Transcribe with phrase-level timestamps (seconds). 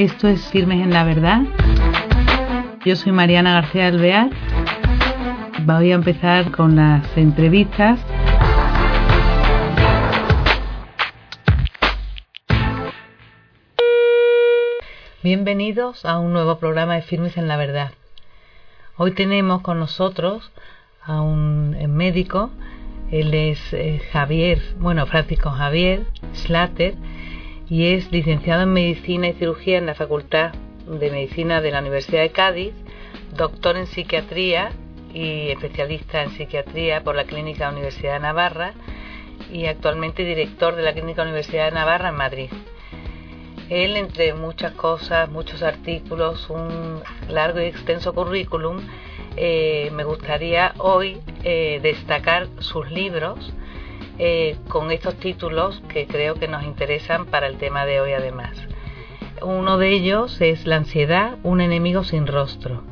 [0.00, 1.42] Esto es Firmes en la Verdad.
[2.86, 4.30] Yo soy Mariana García Alvear.
[5.66, 8.00] Voy a empezar con las entrevistas.
[15.22, 17.92] Bienvenidos a un nuevo programa de Firmes en la Verdad.
[18.96, 20.50] Hoy tenemos con nosotros
[21.02, 22.48] a un médico,
[23.10, 26.94] él es eh, Javier, bueno, Francisco Javier Slater,
[27.70, 30.52] y es licenciado en Medicina y Cirugía en la Facultad
[30.88, 32.74] de Medicina de la Universidad de Cádiz,
[33.36, 34.72] doctor en Psiquiatría
[35.14, 38.74] y especialista en Psiquiatría por la Clínica Universidad de Navarra
[39.52, 42.50] y actualmente director de la Clínica Universidad de Navarra en Madrid.
[43.68, 48.80] Él, entre muchas cosas, muchos artículos, un largo y extenso currículum,
[49.36, 53.52] eh, me gustaría hoy eh, destacar sus libros
[54.22, 58.54] eh, con estos títulos que creo que nos interesan para el tema de hoy además.
[59.40, 62.82] Uno de ellos es La ansiedad, un enemigo sin rostro.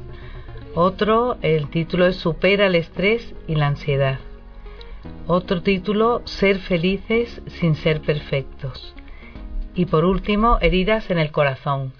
[0.74, 4.20] Otro, el título es Supera el estrés y la ansiedad.
[5.26, 8.94] Otro título, Ser felices sin ser perfectos.
[9.74, 11.92] Y por último, Heridas en el corazón.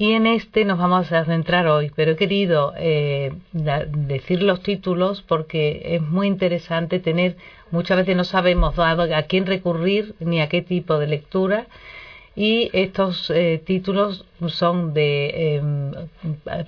[0.00, 5.20] Y en este nos vamos a centrar hoy, pero he querido eh, decir los títulos
[5.20, 7.36] porque es muy interesante tener,
[7.70, 11.66] muchas veces no sabemos a quién recurrir ni a qué tipo de lectura.
[12.34, 15.92] Y estos eh, títulos son de em,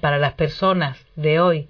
[0.03, 1.69] para las personas de hoy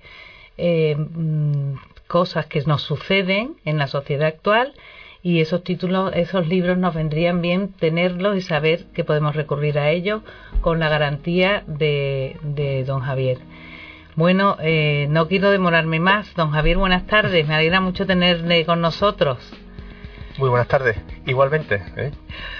[0.57, 1.77] em,
[2.09, 4.75] cosas que nos suceden en la sociedad actual
[5.23, 9.91] y esos títulos, esos libros nos vendrían bien tenerlos y saber que podemos recurrir a
[9.91, 10.23] ellos
[10.61, 13.39] con la garantía de, de don Javier.
[14.15, 16.35] Bueno, eh, no quiero demorarme más.
[16.35, 17.47] Don Javier, buenas tardes.
[17.47, 19.39] Me alegra mucho tenerle con nosotros.
[20.39, 20.97] Muy buenas tardes.
[21.27, 22.11] Igualmente, ¿eh?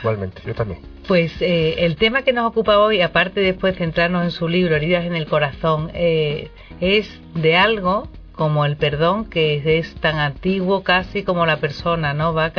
[0.01, 0.81] igualmente, yo también.
[1.09, 4.77] Pues eh, el tema que nos ocupa hoy, aparte después de centrarnos en su libro
[4.77, 6.51] Heridas en el Corazón, eh,
[6.81, 12.35] es de algo como el perdón, que es tan antiguo casi como la persona, ¿no?
[12.35, 12.53] Va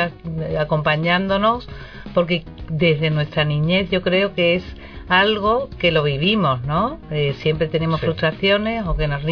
[0.59, 1.67] acompañándonos,
[2.13, 4.63] porque desde nuestra niñez yo creo que es
[5.07, 6.99] algo que lo vivimos, ¿no?
[7.11, 9.23] Eh, siempre tenemos frustraciones o que nos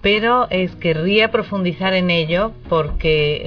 [0.00, 3.42] pero es querría profundizar en ello porque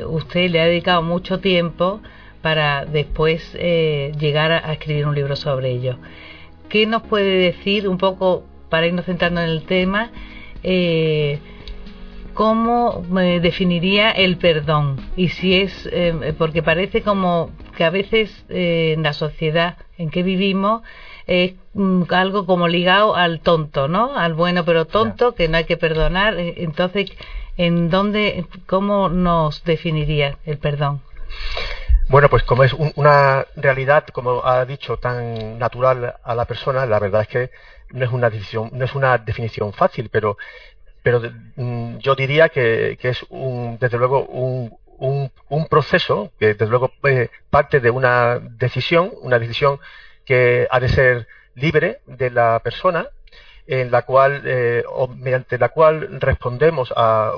[0.00, 2.00] eh, usted le ha dedicado mucho tiempo
[2.42, 5.98] para después eh, llegar a, escribir un libro sobre ello.
[6.68, 10.10] ¿Qué nos puede decir un poco para irnos centrando en el tema?
[10.62, 11.38] Eh,
[12.34, 14.96] ¿Cómo me definiría el perdón?
[15.16, 20.10] Y si es, eh, porque parece como que a veces eh, en la sociedad en
[20.10, 20.82] que vivimos
[21.26, 24.16] es mm, algo como ligado al tonto, ¿no?
[24.16, 26.38] Al bueno pero tonto, que no hay que perdonar.
[26.38, 27.12] Eh, entonces,
[27.58, 31.02] ¿en dónde, cómo nos definiría el perdón?
[32.08, 36.98] Bueno, pues como es una realidad, como ha dicho, tan natural a la persona, la
[36.98, 37.50] verdad es que
[37.90, 40.36] no es una definición, no es una definición fácil, pero
[41.02, 41.20] pero
[41.56, 47.28] mm, yo diría que, es un, desde luego un, un, proceso que desde luego eh,
[47.50, 49.80] parte de una decisión, una decisión
[50.24, 53.08] que ha de ser libre de la persona,
[53.66, 57.32] en la cual eh, o mediante la cual respondemos a,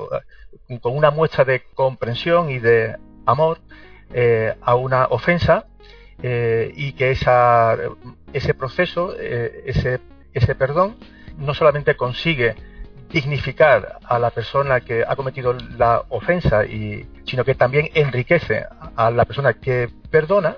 [0.81, 3.59] con una muestra de comprensión y de amor
[4.15, 5.65] eh, a una ofensa
[6.23, 7.77] y que esa,
[8.31, 9.99] ese proceso, ese,
[10.33, 10.95] ese perdón,
[11.37, 12.55] no solamente consigue
[13.11, 16.63] dignificar a la persona que ha cometido la ofensa,
[17.25, 18.65] sino que también enriquece
[18.95, 20.55] a la persona que perdona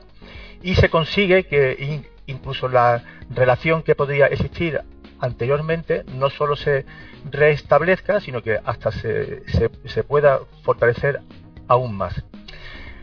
[0.61, 4.81] y se consigue que incluso la relación que podría existir
[5.19, 6.85] anteriormente no solo se
[7.31, 9.43] restablezca, sino que hasta se,
[10.07, 11.21] pueda fortalecer
[11.67, 12.23] aún más.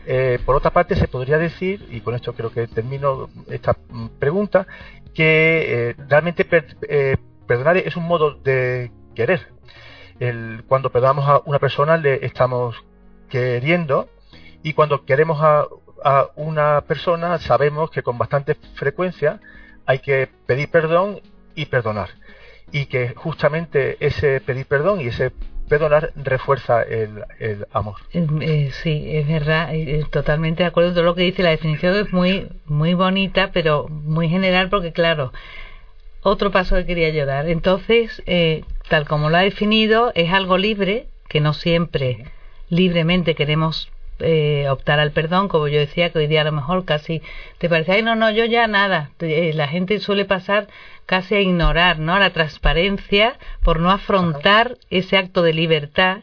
[0.07, 3.75] Eh, por otra parte, se podría decir, y con esto creo que termino esta
[4.19, 4.67] pregunta,
[5.13, 6.47] que eh, realmente
[6.87, 7.17] eh,
[7.47, 9.47] perdonar es un modo de querer.
[10.67, 12.75] Cuando perdonamos a una persona le estamos
[13.29, 14.07] queriendo
[14.63, 15.67] y cuando queremos a,
[16.05, 19.41] a una persona sabemos que con bastante frecuencia
[19.85, 21.19] hay que pedir perdón
[21.53, 22.11] y perdonar.
[22.71, 25.33] Y que justamente ese pedir perdón y ese
[25.67, 27.95] perdonar refuerza el, el amor.
[28.13, 29.71] Eh, sí, es verdad,
[30.11, 30.93] totalmente de acuerdo.
[30.93, 35.31] Todo lo que dice la definición es muy, muy bonita, pero muy general porque, claro,
[36.21, 37.47] otro paso que quería yo dar.
[37.47, 42.25] Entonces, eh, tal como lo ha definido, es algo libre, que no siempre
[42.69, 46.85] libremente queremos eh, optar al perdón, como yo decía, que hoy día a lo mejor
[46.85, 47.21] casi
[47.57, 49.11] te parece, ay, no, no, yo ya nada.
[49.19, 50.67] Eh, la gente suele pasar
[51.05, 52.17] casi a ignorar, ¿no?
[52.17, 56.19] La transparencia por no afrontar ese acto de libertad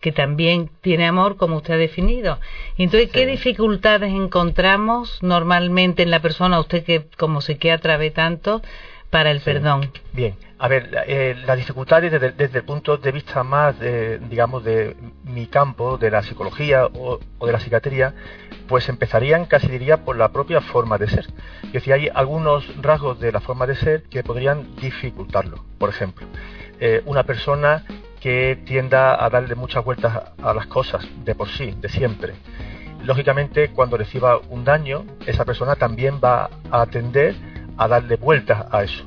[0.00, 2.38] que también tiene amor, como usted ha definido.
[2.76, 8.60] Entonces, ¿qué dificultades encontramos normalmente en la persona, usted que como psiquiatra ve tanto,
[9.14, 9.92] para el perdón?
[10.12, 13.76] Bien, a ver, eh, las dificultades desde, el punto de vista más,
[14.28, 18.12] digamos, de mi campo, de la psicología o, de la psiquiatría,
[18.66, 21.26] pues empezarían casi diría por la propia forma de ser.
[21.62, 25.64] Es decir, hay algunos rasgos de la forma de ser que podrían dificultarlo.
[25.78, 26.26] Por ejemplo,
[26.80, 27.84] eh, una persona
[28.18, 32.34] que tienda a darle muchas vueltas a las cosas de por sí, de siempre.
[33.04, 38.82] Lógicamente, cuando reciba un daño, esa persona también va a tender a darle vueltas a
[38.82, 39.04] eso.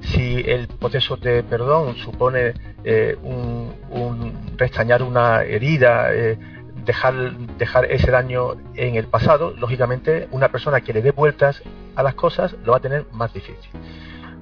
[0.00, 6.38] Si el proceso de perdón supone eh, un, restañar una herida, eh,
[6.84, 11.62] dejar, ese daño en el pasado, lógicamente una persona que le dé vueltas
[11.96, 13.70] a las cosas lo va a tener más difícil.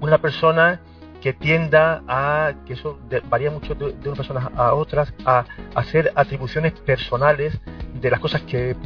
[0.01, 0.81] Una persona
[1.21, 2.99] que tienda a, que eso
[3.29, 7.57] varía mucho de, unas personas a otras, a, hacer atribuciones personales
[7.95, 8.77] de las cosas que,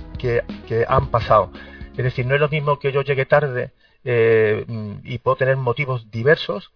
[0.86, 1.50] han pasado.
[1.96, 3.70] Es decir, no es lo mismo que yo llegue tarde
[4.06, 4.64] eh,
[5.04, 6.72] y puedo tener motivos diversos,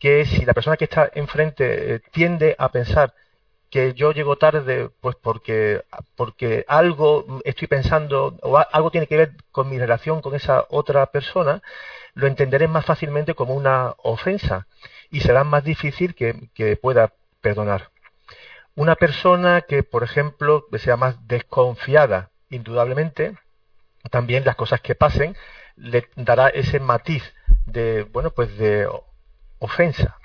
[0.00, 3.14] que si la persona que está enfrente eh, tiende a pensar
[3.70, 5.84] que yo llego tarde pues porque
[6.16, 11.06] porque algo estoy pensando o algo tiene que ver con mi relación con esa otra
[11.06, 11.62] persona
[12.14, 14.66] lo entenderé más fácilmente como una ofensa
[15.10, 17.90] y será más difícil que, pueda perdonar.
[18.74, 23.36] Una persona que, por ejemplo, sea más desconfiada, indudablemente,
[24.10, 25.36] también las cosas que pasen
[25.80, 27.22] le dará ese matiz
[27.66, 28.88] de, bueno, pues de
[29.58, 30.16] ofensa.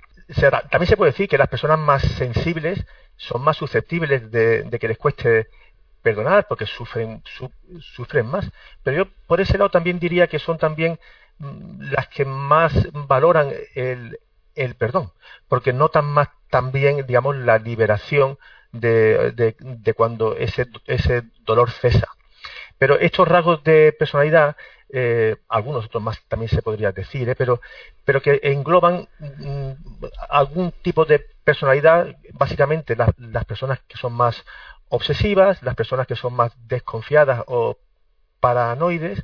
[0.70, 2.86] también se puede decir que las personas más sensibles
[3.18, 5.48] son más susceptibles de, que les cueste
[6.02, 7.24] perdonar porque sufren,
[7.80, 8.50] sufren más.
[8.84, 11.00] Pero yo por ese lado también diría que son también
[11.40, 14.20] mm, las que más valoran el,
[14.56, 15.12] el perdón,
[15.48, 18.38] porque notan más también, digamos, la liberación
[18.72, 22.08] de, de, cuando ese, ese dolor cesa.
[22.78, 24.56] Pero estos rasgos de personalidad,
[24.90, 27.62] eh, algunos otros más también se podría decir, eh, pero,
[28.04, 29.72] pero que engloban mm,
[30.30, 34.44] algún tipo de personalidad, básicamente las personas que son más
[34.90, 37.78] obsesivas, las personas que son más desconfiadas o
[38.40, 39.24] paranoides,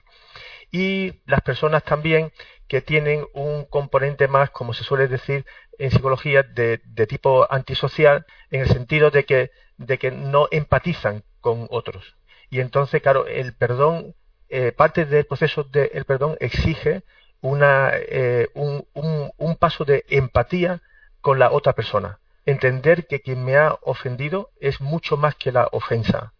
[0.71, 2.31] y las personas también
[2.67, 5.45] que tienen un componente más, como se suele decir
[5.77, 6.77] en psicología, de,
[7.07, 12.15] tipo antisocial, en el sentido de que, de que no empatizan con otros.
[12.49, 14.15] Y entonces, claro, el perdón,
[14.51, 17.03] eh, parte del proceso del perdón exige
[17.41, 20.81] una, eh, un, un paso de empatía
[21.21, 22.19] con la otra persona.
[22.45, 26.33] Entender que quien me ha ofendido es mucho más que la ofensa.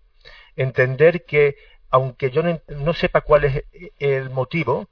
[0.56, 1.56] Entender que,
[1.90, 3.64] aunque yo no sepa cuál es
[4.00, 4.90] el motivo,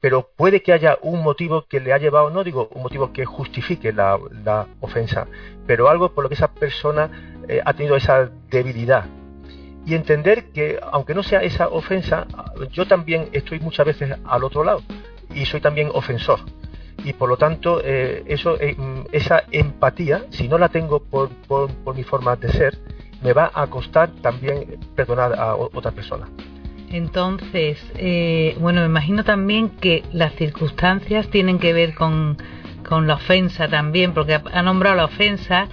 [0.00, 3.24] pero puede que haya un motivo que le ha llevado, no digo un motivo que
[3.24, 4.18] justifique la,
[4.80, 5.28] ofensa,
[5.66, 9.04] pero algo por lo que esa persona eh, ha tenido esa debilidad.
[9.84, 12.26] Y entender que, aunque no sea esa ofensa,
[12.70, 14.82] yo también estoy muchas veces al otro lado
[15.34, 16.40] y soy también ofensor.
[17.04, 18.76] Y por lo tanto, eh, eso, eh,
[19.10, 22.78] esa empatía, si no la tengo por, por mi forma de ser,
[23.22, 26.28] me va a costar también perdonar a otra persona.
[26.90, 32.36] Entonces, eh, bueno, me imagino también que las circunstancias tienen que ver con,
[32.90, 35.68] la ofensa también, porque ha, nombrado la ofensa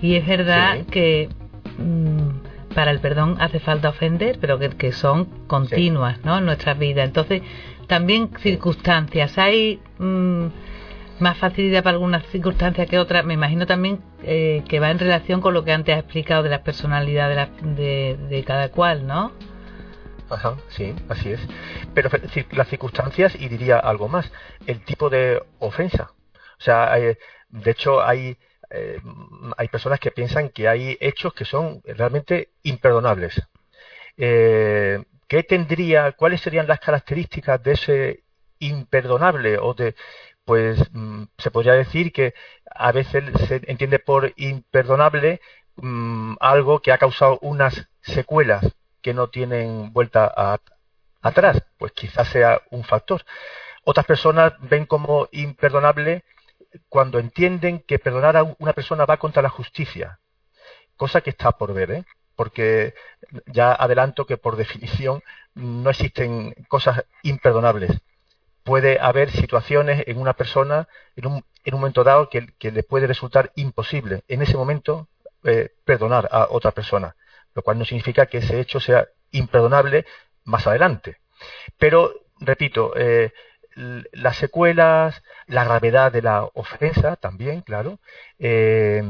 [0.00, 1.28] y es verdad que
[1.76, 2.41] mm,
[2.72, 6.38] para el perdón hace falta ofender, pero que, son continuas ¿no?
[6.38, 7.06] en nuestras vidas.
[7.06, 7.42] Entonces,
[7.86, 9.38] también circunstancias.
[9.38, 10.46] Hay mm,
[11.20, 13.24] más facilidad para algunas circunstancias que otras.
[13.24, 16.50] Me imagino también eh, que va en relación con lo que antes ha explicado de
[16.50, 19.32] la personalidad de, de cada cual, ¿no?
[20.30, 21.40] Ajá, sí, así es.
[21.94, 22.08] Pero
[22.52, 24.32] las circunstancias, y diría algo más,
[24.66, 26.12] el tipo de ofensa.
[26.58, 28.38] O sea, de hecho hay,
[28.72, 29.00] eh,
[29.56, 33.40] hay personas que piensan que hay hechos que son realmente imperdonables.
[34.16, 38.24] Eh, ¿Qué tendría, cuáles serían las características de ese
[38.58, 39.94] imperdonable o de,
[40.44, 42.34] pues mm, se podría decir que
[42.66, 45.40] a veces se entiende por imperdonable
[45.76, 48.64] mm, algo que ha causado unas secuelas
[49.02, 50.32] que no tienen vuelta
[51.22, 53.24] atrás, pues quizás sea un factor.
[53.84, 56.24] Otras personas ven como imperdonable
[56.88, 60.20] cuando entienden que perdonar a una persona va contra la justicia,
[60.96, 62.04] cosa que está por ver, ¿eh?
[62.36, 62.94] porque
[63.46, 65.22] ya adelanto que por definición
[65.54, 67.90] no existen cosas imperdonables.
[68.64, 70.86] Puede haber situaciones en una persona
[71.16, 75.08] en un, en un momento dado que, le puede resultar imposible en ese momento
[75.42, 77.16] eh, perdonar a otra persona
[77.54, 80.06] lo cual no significa que ese hecho sea imperdonable
[80.44, 81.18] más adelante.
[81.78, 83.32] Pero, repito, eh,
[83.74, 87.98] las secuelas, la gravedad de la ofensa también, claro,
[88.38, 89.02] eh,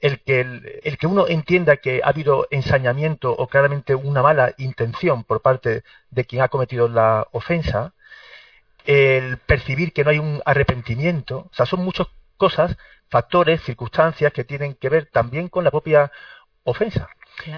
[0.00, 5.24] el que, el, que uno entienda que ha habido ensañamiento o claramente una mala intención
[5.24, 7.94] por parte de quien ha cometido la ofensa,
[8.84, 12.76] el percibir que no hay un arrepentimiento, o sea, son muchas cosas,
[13.08, 16.12] factores, circunstancias que tienen que ver también con la propia
[16.64, 17.08] ofensa.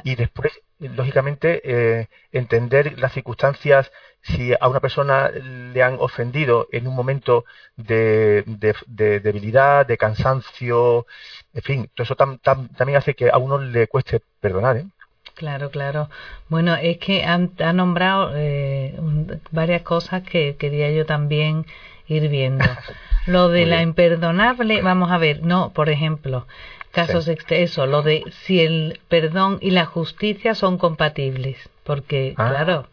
[0.05, 3.93] Y después, lógicamente, eh, entender las circunstancias,
[4.23, 7.45] si a una persona le han ofendido en un momento
[7.77, 8.45] de,
[8.87, 11.07] debilidad, de cansancio,
[11.55, 14.79] en fin, todo eso también hace que a uno le cueste perdonar.
[14.79, 14.87] ¿eh?
[15.35, 16.09] Claro, claro.
[16.49, 18.99] Bueno, es que han, nombrado eh,
[19.51, 21.67] varias cosas que quería yo también
[22.09, 22.65] ir viendo.
[23.27, 26.47] Lo de la imperdonable, vamos a ver, no, por ejemplo,
[26.97, 32.49] casos eso, lo de si el perdón y la justicia son compatibles, porque ah.
[32.49, 32.89] claro,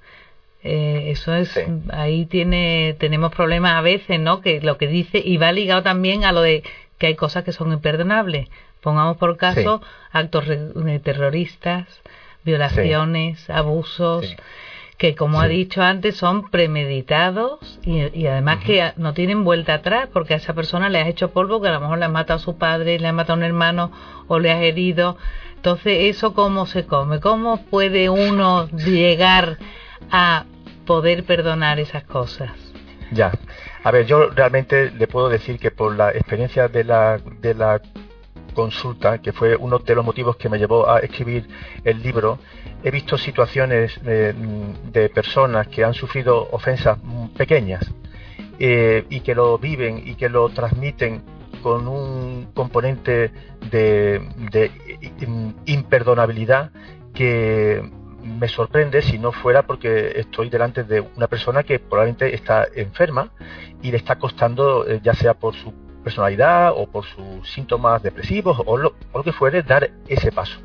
[0.61, 1.57] eh, eso es
[1.89, 4.41] ahí tiene tenemos problemas a veces, ¿no?
[4.41, 6.63] Que lo que dice y va ligado también a lo de
[6.97, 8.49] que hay cosas que son imperdonables.
[8.81, 9.81] Pongamos por caso
[10.11, 10.45] actos
[11.01, 11.87] terroristas,
[12.43, 14.35] violaciones, abusos
[14.97, 20.33] que como ha dicho antes son premeditados y, además que no tienen vuelta atrás porque
[20.33, 22.43] a esa persona le has hecho polvo que a lo mejor le has matado a
[22.43, 23.91] su padre, le has matado a un hermano
[24.27, 25.17] o le has herido.
[25.55, 27.19] Entonces, ¿eso cómo se come?
[27.19, 29.57] ¿Cómo puede uno llegar
[30.11, 30.45] a
[30.85, 32.51] poder perdonar esas cosas?
[33.11, 33.31] Ya.
[33.83, 37.81] A ver, yo realmente le puedo decir que por la experiencia de la, de la
[38.53, 41.47] consulta, que fue uno de los motivos que me llevó a escribir
[41.83, 42.39] el libro,
[42.83, 46.97] he visto situaciones de, personas que han sufrido ofensas
[47.37, 47.91] pequeñas
[48.59, 51.23] eh, y que lo viven y que lo transmiten
[51.61, 53.31] con un componente
[53.71, 54.21] de,
[55.65, 56.71] imperdonabilidad
[57.13, 57.81] que
[58.23, 63.31] me sorprende si no fuera porque estoy delante de una persona que probablemente está enferma
[63.81, 68.61] y le está costando, eh, ya sea por su personalidad o por sus síntomas depresivos
[68.65, 68.93] o lo,
[69.23, 70.59] que fuere, dar ese paso.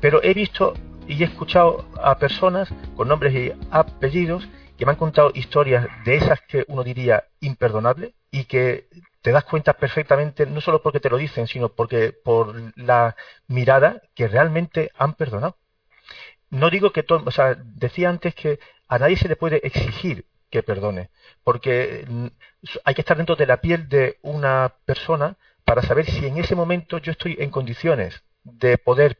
[0.00, 0.74] Pero he visto
[1.06, 6.16] y he escuchado a personas con nombres y apellidos que me han contado historias de
[6.16, 8.88] esas que uno diría imperdonables y que
[9.22, 13.16] te das cuenta perfectamente, no solo porque te lo dicen, sino porque por la
[13.48, 15.56] mirada que realmente han perdonado.
[16.48, 20.24] No digo que todo, o sea, decía antes que a nadie se le puede exigir
[20.50, 21.10] que perdone,
[21.44, 22.26] porque mm,
[22.84, 26.54] hay que estar dentro de la piel de una persona para saber si en ese
[26.54, 29.18] momento yo estoy en condiciones de poder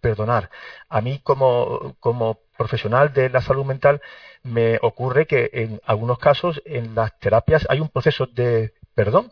[0.00, 0.50] perdonar.
[0.88, 4.00] A mí como, como profesional de la salud mental
[4.42, 9.30] me ocurre que en algunos casos en las terapias hay un proceso de perdón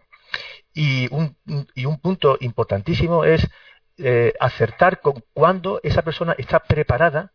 [0.72, 1.36] y un,
[1.74, 3.46] y un punto importantísimo es
[3.98, 7.32] eh, acertar con cuándo esa persona está preparada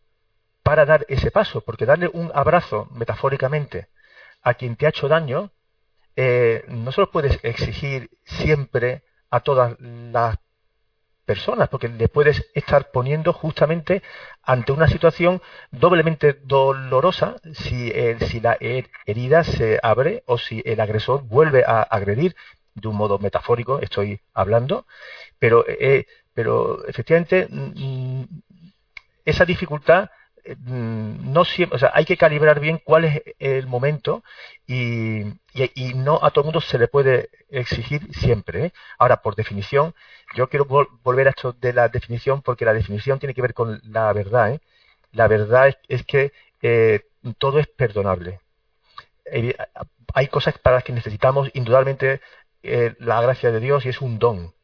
[0.70, 3.88] para dar ese paso, porque darle un abrazo, metafóricamente,
[4.40, 5.50] a quien te ha hecho daño,
[6.14, 10.38] eh, no se lo puedes exigir siempre a todas las
[11.24, 14.04] personas, porque le puedes estar poniendo justamente
[14.44, 17.92] ante una situación doblemente dolorosa si,
[18.28, 22.36] si la herida se abre o si el agresor vuelve a agredir.
[22.74, 24.86] De un modo metafórico, estoy hablando,
[25.40, 28.22] pero, eh, pero efectivamente mm,
[29.24, 30.19] esa dificultad Mm,
[30.66, 34.22] no siempre, o sea, hay que calibrar bien cuál es el momento
[34.66, 35.22] y,
[35.54, 38.66] y, no a todo el mundo se le puede exigir siempre.
[38.66, 38.72] ¿eh?
[38.98, 39.94] Ahora, por definición,
[40.34, 40.64] yo quiero
[41.02, 44.52] volver a esto de la definición porque la definición tiene que ver con la verdad.
[44.54, 44.60] ¿eh?
[45.12, 46.32] La verdad es, que
[46.62, 47.00] eh,
[47.38, 48.40] todo es perdonable.
[50.14, 52.20] hay cosas para las que necesitamos indudablemente
[52.62, 54.54] la gracia de Dios y es un don.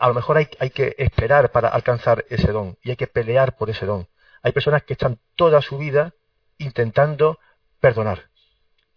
[0.00, 3.56] a lo mejor hay, hay que esperar para alcanzar ese don y hay que pelear
[3.56, 4.06] por ese don
[4.46, 6.14] hay personas que están toda su vida
[6.58, 7.40] intentando
[7.80, 8.30] perdonar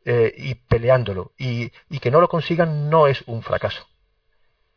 [0.06, 3.88] eh, y peleándolo y, que no lo consigan no es un fracaso.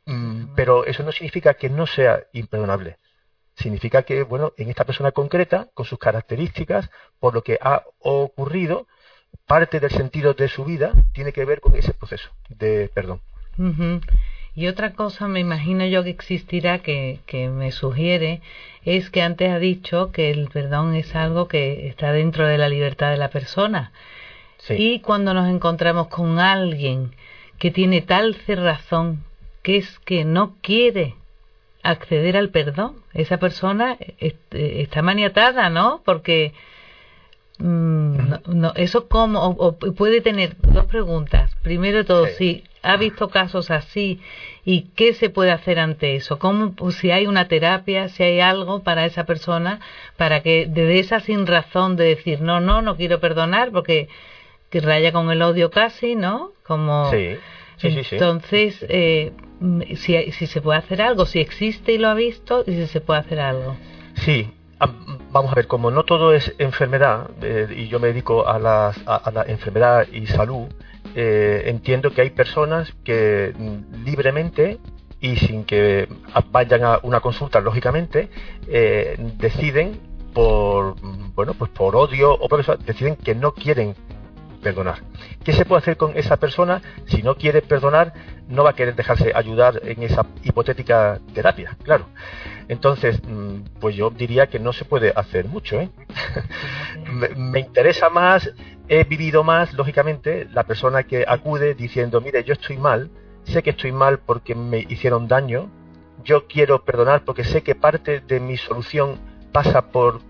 [0.07, 2.97] Mm, pero eso no significa que no sea imperdonable.
[3.55, 6.89] Significa que, bueno, en esta persona concreta, con sus características,
[7.21, 8.87] por lo que ha ocurrido,
[9.47, 13.21] parte del sentido de su vida tiene que ver con ese proceso de perdón.
[14.55, 18.43] Y otra cosa me imagino yo que existirá que, que me sugiere
[18.85, 22.69] es que antes ha dicho que el perdón es algo que está dentro de la
[22.69, 23.93] libertad de la persona.
[24.71, 27.15] Y cuando nos encontramos con alguien
[27.59, 29.25] que tiene tal cerrazón
[29.63, 31.15] que es que no quiere
[31.83, 36.03] acceder al perdón, esa persona está maniatada, ¿no?
[36.05, 36.53] Porque
[37.59, 38.17] mm,
[38.47, 41.55] no, eso como puede tener dos preguntas.
[41.63, 44.21] Primero de todo, si ha visto casos así
[44.65, 48.83] y qué se puede hacer ante eso, cómo si hay una terapia, si hay algo
[48.83, 49.81] para esa persona
[50.17, 54.09] para que de esa sin razón de decir no, no, no quiero perdonar porque
[54.73, 56.53] que raya con el odio casi, ¿no?
[56.67, 57.11] Como
[57.83, 59.33] Entonces, eh,
[59.97, 63.01] si, si se puede hacer algo, si existe y lo ha visto, y si se
[63.01, 63.77] puede hacer algo.
[64.15, 64.51] Sí,
[65.31, 69.31] vamos a ver, como no todo es enfermedad, eh, y yo me dedico a, a,
[69.31, 70.69] la enfermedad y salud,
[71.15, 74.79] eh, entiendo que hay personas que mm, libremente
[75.21, 76.09] y sin que
[76.51, 78.29] vayan a una consulta, lógicamente,
[78.67, 80.01] eh, deciden
[80.35, 83.95] por mm, bueno pues por odio o por eso deciden que no quieren
[84.63, 85.03] perdonar.
[85.45, 86.81] ¿Qué se puede hacer con esa persona?
[87.07, 88.15] Si no quiere perdonar,
[88.49, 92.07] no va a querer dejarse ayudar en esa hipotética terapia, claro.
[92.69, 95.81] Entonces, mm, pues yo diría que no se puede hacer mucho.
[95.81, 95.91] ¿eh?
[97.37, 98.51] me, interesa más,
[98.89, 103.11] he vivido más, lógicamente, la persona que acude diciendo, mire, yo estoy mal,
[103.45, 105.71] sé que estoy mal porque me hicieron daño,
[106.25, 109.19] yo quiero perdonar porque sé que parte de mi solución
[109.53, 110.21] pasa por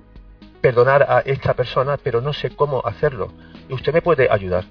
[0.60, 3.32] perdonar a esta persona, pero no sé cómo hacerlo.
[3.68, 4.64] Y usted me puede ayudar.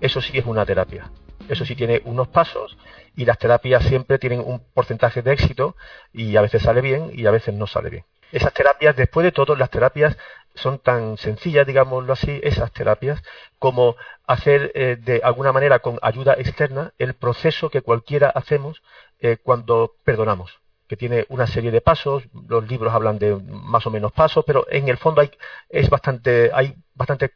[0.00, 1.10] Eso sí es una terapia.
[1.48, 2.76] Eso sí tiene unos pasos
[3.14, 5.76] y las terapias siempre tienen un porcentaje de éxito
[6.12, 8.04] y a veces sale bien y a veces no sale bien.
[8.32, 10.16] Esas terapias, después de todo, las terapias
[10.54, 13.22] son tan sencillas, digámoslo así, esas terapias,
[13.58, 18.82] como hacer eh, de alguna manera con ayuda externa el proceso que cualquiera hacemos
[19.20, 23.90] eh, cuando perdonamos que tiene una serie de pasos, los libros hablan de más o
[23.90, 25.30] menos pasos, pero en el fondo hay,
[25.68, 27.32] es bastante, hay bastante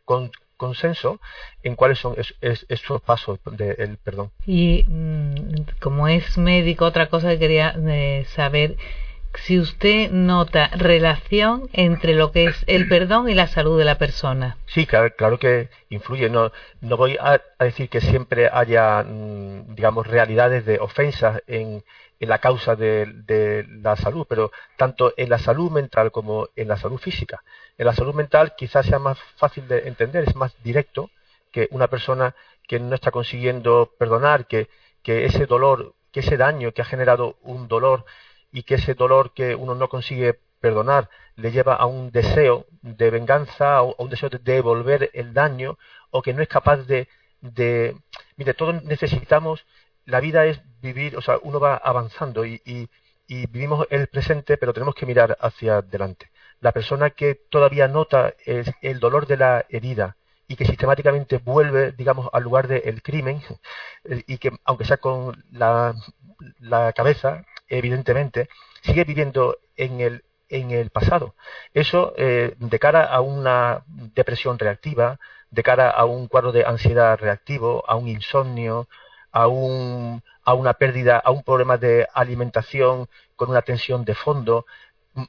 [0.57, 1.21] consenso
[1.63, 4.31] en cuáles son esos pasos del perdón.
[4.47, 8.77] Y mm, como es médico, otra cosa que quería eh, saber,
[9.35, 13.99] si usted nota relación entre lo que es el perdón y la salud de la
[13.99, 14.57] persona.
[14.67, 16.29] Sí, claro, que influye.
[16.29, 21.83] No, no voy a, decir que siempre haya, mm, digamos, realidades de ofensas en,
[22.21, 26.77] en la causa de, la salud, pero tanto en la salud mental como en la
[26.77, 27.43] salud física.
[27.79, 31.11] En la salud mental quizás sea más fácil de entender, es más directo
[31.51, 32.35] que una persona
[32.69, 34.69] que no está consiguiendo perdonar, que,
[35.03, 38.05] que ese dolor, que ese daño que ha generado un dolor
[38.53, 43.11] y que ese dolor que uno no consigue perdonar le lleva a un deseo de
[43.11, 45.79] venganza o a un deseo de devolver el daño
[46.11, 47.09] o que no es capaz de,
[47.41, 47.97] de
[48.37, 49.65] mire, todos necesitamos
[50.11, 52.61] la vida es vivir, o sea, uno va avanzando y,
[53.29, 56.31] vivimos el presente, pero tenemos que mirar hacia adelante.
[56.61, 60.17] La persona que todavía nota es el dolor de la herida
[60.51, 63.41] y que sistemáticamente vuelve, digamos, al lugar del crimen
[64.27, 65.95] y que, aunque sea con la,
[66.93, 68.49] cabeza, evidentemente,
[68.83, 71.37] sigue viviendo en el, en el pasado.
[71.73, 75.21] Eso, eh, de cara a una depresión reactiva,
[75.53, 78.89] de cara a un cuadro de ansiedad reactivo, a un insomnio,
[79.31, 84.67] a, un, a una pérdida, a un problema de alimentación con una tensión de fondo.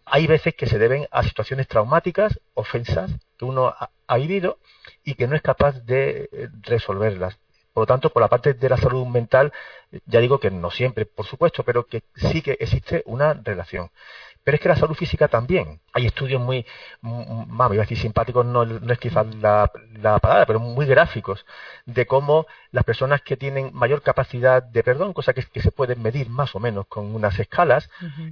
[0.06, 4.58] Hay veces que se deben a situaciones traumáticas, ofensas, que uno ha, vivido
[5.04, 7.38] y que no es capaz de eh, resolverlas.
[7.74, 9.54] Por lo tanto, por la parte de la salud mental,
[10.06, 13.90] ya digo que no siempre, por supuesto, pero que sí que existe una relación.
[14.44, 15.80] Pero es que la salud física también.
[15.94, 16.66] Hay estudios muy,
[17.02, 19.72] mami, iba a decir simpáticos, no, es quizás la,
[20.20, 21.46] palabra, pero muy gráficos,
[21.86, 26.30] de cómo las personas que tienen mayor capacidad de perdón, cosa que, se pueden medir
[26.30, 27.90] más o menos con unas escalas,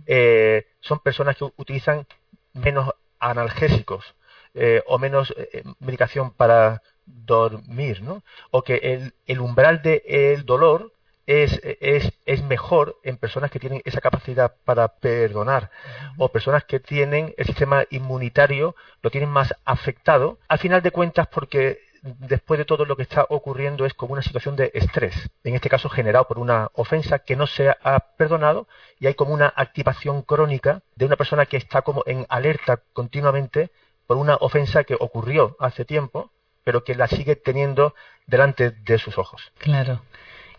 [0.08, 2.08] eh, son personas que utilizan
[2.54, 4.16] menos analgésicos
[4.62, 8.24] eh, o menos eh, medicación para dormir, ¿no?
[8.52, 10.92] O que el, el umbral del el dolor
[11.26, 15.72] es, es, es, mejor en personas que tienen esa capacidad para perdonar
[16.18, 21.28] o personas que tienen el sistema inmunitario, lo tienen más afectado, al final de cuentas
[21.28, 25.56] porque después de todo lo que está ocurriendo es como una situación de estrés, en
[25.56, 28.68] este caso generado por una ofensa que no se ha perdonado
[29.00, 33.72] y hay como una activación crónica de una persona que está como en alerta continuamente
[34.10, 36.32] por una ofensa que ocurrió hace tiempo,
[36.64, 37.94] pero que la sigue teniendo
[38.26, 39.54] delante de sus ojos.
[39.60, 40.02] Claro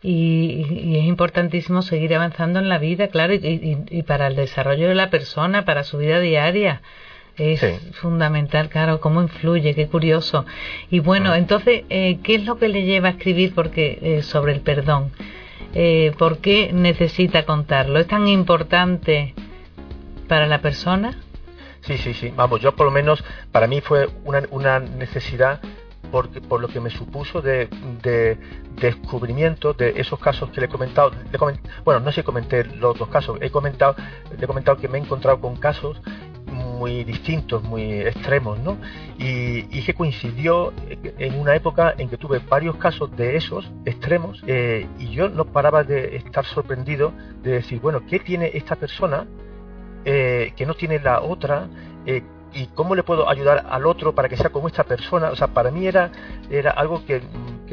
[0.02, 5.10] y, es importantísimo seguir avanzando en la vida, claro, y, para el desarrollo de la
[5.10, 6.82] persona, para su vida diaria.
[7.36, 10.44] Es fundamental, claro, cómo influye, qué curioso.
[10.90, 14.52] Y bueno, entonces, eh, ¿qué es lo que le lleva a escribir porque eh, sobre
[14.52, 15.10] el perdón?
[15.74, 17.98] Eh, ¿Por qué necesita contarlo?
[17.98, 19.34] ¿Es tan importante
[20.28, 21.16] para la persona?
[21.82, 22.32] Sí, sí, sí.
[22.36, 25.60] Vamos, yo por lo menos, para mí fue una, una necesidad
[26.10, 27.68] por, por lo que me supuso de,
[28.80, 31.12] descubrimiento de esos casos que le he comentado.
[31.84, 33.96] bueno, no sé si comenté los dos casos, he comentado,
[34.36, 36.00] le he comentado que me he encontrado con casos
[36.50, 38.78] muy distintos, muy extremos, ¿no?
[39.18, 40.72] Y, que coincidió
[41.18, 45.46] en una época en que tuve varios casos de esos extremos eh, y yo no
[45.46, 47.12] paraba de estar sorprendido
[47.42, 49.26] de decir, bueno, ¿qué tiene esta persona
[50.04, 51.68] eh, que no tiene la otra?
[52.06, 55.30] Eh, y cómo le puedo ayudar al otro para que sea como esta persona.
[55.30, 56.10] O sea, para mí era,
[56.50, 57.22] era algo que,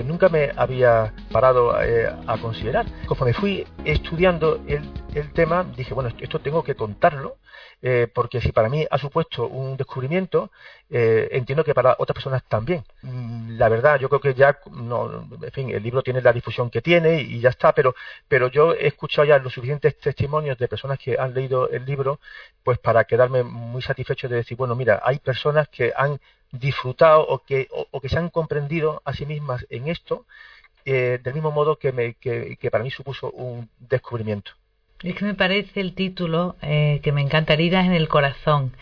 [0.03, 2.85] nunca me había parado eh, a considerar.
[3.07, 7.37] Conforme fui estudiando el, el tema, dije, bueno, esto tengo que contarlo
[7.81, 10.51] eh, porque si para mí ha supuesto un descubrimiento,
[10.89, 12.83] eh, entiendo que para otras personas también.
[13.03, 16.69] Mm, la verdad, yo creo que ya, no, en fin, el libro tiene la difusión
[16.71, 17.95] que tiene y ya está, pero,
[18.27, 22.19] pero yo he escuchado ya los suficientes testimonios de personas que han leído el libro,
[22.63, 26.19] pues para quedarme muy satisfecho de decir, bueno, mira, hay personas que han
[26.51, 30.25] disfrutado o que, o, que se han comprendido a sí mismas en esto,
[30.85, 34.53] eh, del mismo modo que, me, que para mí supuso un descubrimiento.
[35.03, 38.73] Es que me parece el título eh, que me encanta, Heridas en el Corazón.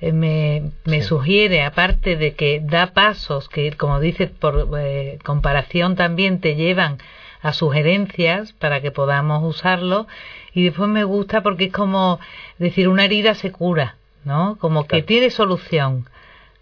[0.00, 5.96] Eh, me, me sugiere, aparte de que da pasos que, como dices, por eh, comparación
[5.96, 6.98] también te llevan
[7.42, 10.06] a sugerencias para que podamos usarlo.
[10.54, 12.20] Y después me gusta porque es como
[12.58, 14.56] decir, una herida se cura, ¿no?
[14.60, 16.08] Como que tiene solución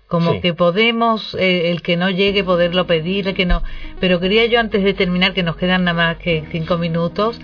[0.08, 3.62] como que podemos eh, el que no llegue poderlo pedir el que no.
[4.00, 7.38] Pero quería yo antes de terminar que nos quedan nada más que cinco minutos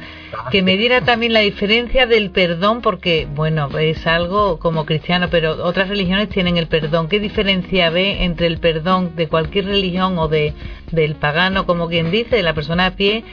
[0.51, 5.63] que me diera también la diferencia del perdón porque bueno es algo como cristiano pero
[5.63, 7.09] otras religiones tienen el perdón.
[7.09, 10.55] Qué diferencia ve entre el perdón de cualquier religión o de
[10.91, 13.25] del pagano como quien dice de la persona a pie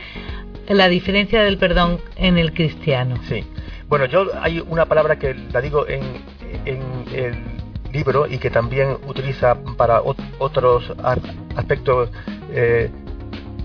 [0.68, 3.46] la diferencia del perdón en el cristiano sí.
[3.88, 6.02] Bueno yo hay una palabra que la digo en
[6.66, 6.82] en
[7.14, 7.61] el
[7.92, 10.94] libro y que también utiliza para otros
[11.56, 12.10] aspectos
[12.52, 12.90] eh,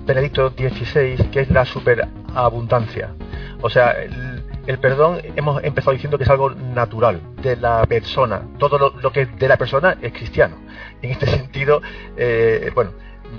[0.05, 3.15] Benedicto XVI, que es la superabundancia.
[3.61, 8.43] O sea, el, perdón hemos empezado diciendo que es algo natural de la persona.
[8.59, 10.57] Todo lo, que es de la persona es cristiano.
[11.03, 11.83] En este sentido,
[12.17, 12.93] eh, bueno,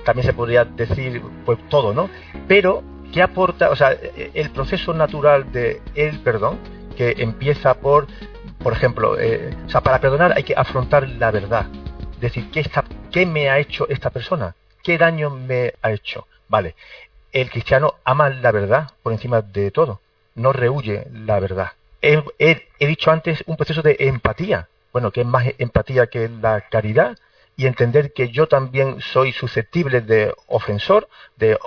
[0.04, 2.10] también se podría decir pues todo, ¿no?
[2.46, 3.70] Pero, ¿qué aporta?
[3.70, 3.96] O sea,
[4.34, 6.58] el proceso natural de el perdón,
[6.96, 8.08] que empieza por
[8.62, 11.66] por ejemplo, eh, o sea, para perdonar hay que afrontar la verdad.
[12.20, 14.54] Decir, ¿qué, está, ¿qué me ha hecho esta persona?
[14.82, 16.26] ¿Qué daño me ha hecho?
[16.48, 16.74] Vale,
[17.32, 20.00] el cristiano ama la verdad por encima de todo,
[20.34, 21.72] no rehuye la verdad.
[22.00, 26.62] He, he, dicho antes un proceso de empatía, bueno, que es más empatía que la
[26.62, 27.16] caridad,
[27.56, 31.58] y entender que yo también soy susceptible de ofensor, de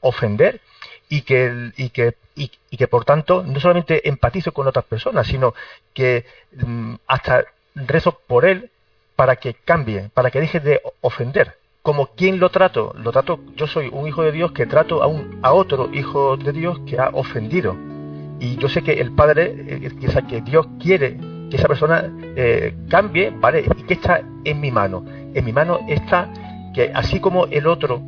[0.00, 0.60] ofender,
[1.10, 5.52] y que, y que, y, que por tanto no solamente empatizo con otras personas, sino
[5.92, 6.24] que
[6.56, 7.44] mm, hasta
[7.74, 8.70] rezo por él
[9.16, 11.56] para que cambie, para que deje de ofender.
[11.82, 15.08] Como quien lo trato, lo trato, yo soy un hijo de Dios que trato a,
[15.08, 17.76] un, a otro hijo de Dios que ha ofendido.
[18.38, 21.18] Y yo sé que el Padre, eh, que, que Dios quiere
[21.50, 22.04] que esa persona
[22.36, 23.64] eh, cambie, ¿vale?
[23.76, 25.04] Y que está en mi mano.
[25.34, 26.30] En mi mano está
[26.72, 28.00] que así como el otro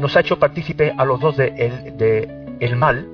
[0.00, 3.08] nos ha hecho partícipes a los dos de, el, de el mal,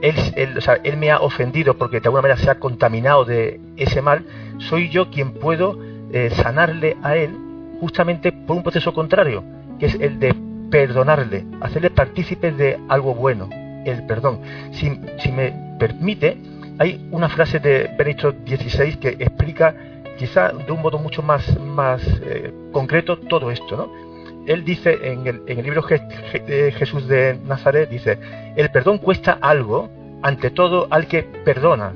[0.00, 4.24] él, me ha ofendido porque de alguna manera se ha contaminado de ese mal,
[4.58, 5.78] soy yo quien puedo
[6.12, 7.36] eh, sanarle a él
[7.80, 9.44] justamente por un proceso contrario,
[9.78, 10.34] que es el de
[10.70, 13.48] perdonarle, hacerle partícipe de algo bueno,
[13.84, 14.40] el perdón.
[14.72, 14.90] Si,
[15.30, 16.36] me permite,
[16.78, 19.74] hay una frase de Benito XVI que explica
[20.18, 24.07] quizá de un modo mucho más, más eh, concreto todo esto, ¿no?
[24.48, 28.18] Él dice en el, libro Jesús de Nazaret, dice,
[28.56, 29.90] el perdón cuesta algo,
[30.22, 31.92] ante todo al que perdona.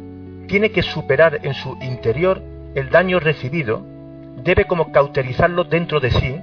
[0.48, 2.42] Tiene que superar en su interior
[2.74, 3.82] el daño recibido,
[4.44, 6.38] debe como cauterizarlo dentro de sí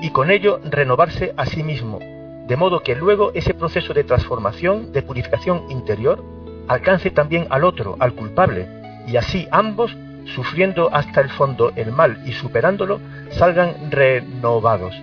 [0.00, 4.92] y con ello renovarse a sí mismo, de modo que luego ese proceso de transformación,
[4.92, 6.22] de purificación interior,
[6.68, 8.68] alcance también al otro, al culpable,
[9.08, 9.96] y así ambos,
[10.36, 14.94] sufriendo hasta el fondo el mal y superándolo, salgan renovados.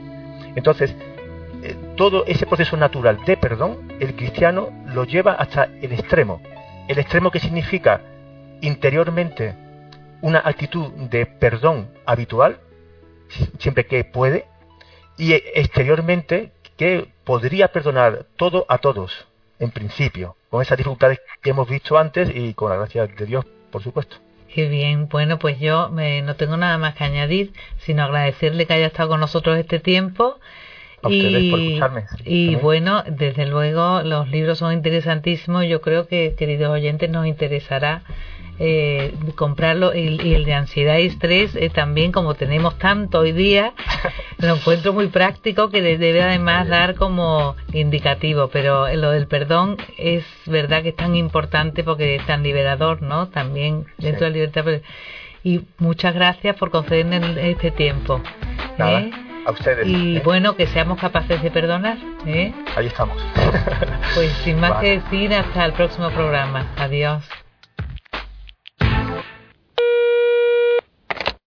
[0.55, 0.95] Entonces,
[1.63, 6.41] eh, todo ese proceso natural de perdón, el cristiano lo lleva hasta el extremo.
[6.87, 8.01] El extremo que significa
[8.61, 9.55] interiormente
[10.21, 12.59] una actitud de perdón habitual,
[13.59, 14.45] siempre que puede,
[15.17, 19.27] y exteriormente que podría perdonar todo a todos,
[19.59, 23.45] en principio, con esas dificultades que hemos visto antes y con la gracia de Dios,
[23.71, 24.17] por supuesto.
[24.55, 28.73] Qué bien, bueno, pues yo me, no tengo nada más que añadir, sino agradecerle que
[28.73, 30.39] haya estado con nosotros este tiempo.
[31.09, 31.81] y,
[32.23, 35.65] y bueno, desde luego los libros son interesantísimos.
[35.65, 38.03] Yo creo que, queridos oyentes, nos interesará
[38.59, 43.73] eh, comprarlo y, el de ansiedad y estrés eh, también como tenemos tanto hoy día
[44.37, 50.25] lo encuentro muy práctico que debe además dar como indicativo pero lo del perdón es
[50.45, 54.65] verdad que es tan importante porque es tan liberador no también dentro de la libertad
[55.43, 58.21] y muchas gracias por concedernos este tiempo
[58.79, 59.11] ¿eh?
[59.45, 59.87] a ustedes.
[59.87, 61.97] Y bueno, que seamos capaces de perdonar.
[62.25, 62.53] ¿eh?
[62.75, 63.17] Ahí estamos.
[64.15, 66.73] pues sin más que decir, hasta el próximo programa.
[66.77, 67.23] Adiós.